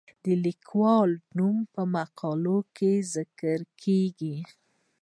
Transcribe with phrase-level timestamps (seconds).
[0.25, 4.37] د لیکوال نوم په مقاله کې نه ذکر کیږي.